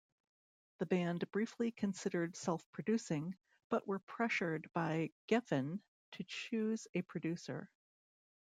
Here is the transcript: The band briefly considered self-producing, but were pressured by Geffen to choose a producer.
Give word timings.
The 0.79 0.87
band 0.87 1.29
briefly 1.31 1.69
considered 1.69 2.35
self-producing, 2.35 3.35
but 3.69 3.85
were 3.87 3.99
pressured 3.99 4.67
by 4.73 5.11
Geffen 5.27 5.79
to 6.13 6.23
choose 6.23 6.87
a 6.95 7.03
producer. 7.03 7.69